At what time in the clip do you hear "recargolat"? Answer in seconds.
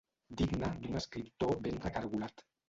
1.85-2.45